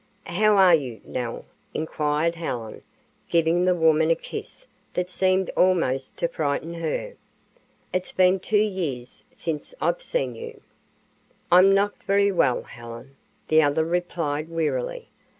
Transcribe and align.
"How 0.25 0.57
are 0.57 0.73
you, 0.73 0.99
Nell?" 1.05 1.45
inquired 1.75 2.33
Helen, 2.33 2.81
giving 3.29 3.65
the 3.65 3.75
woman 3.75 4.09
a 4.09 4.15
kiss 4.15 4.65
that 4.95 5.11
seemed 5.11 5.51
almost 5.55 6.17
to 6.17 6.27
frighten 6.27 6.73
her. 6.73 7.13
"It's 7.93 8.11
been 8.11 8.39
two 8.39 8.57
years 8.57 9.21
since 9.31 9.75
I've 9.79 10.01
seen 10.01 10.33
you." 10.33 10.59
"I'm 11.51 11.75
not 11.75 12.01
very 12.01 12.31
well, 12.31 12.63
Helen," 12.63 13.15
the 13.47 13.61
other 13.61 13.85
replied, 13.85 14.49
wearily. 14.49 15.07